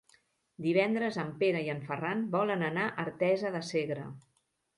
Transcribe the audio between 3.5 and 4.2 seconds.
de Segre.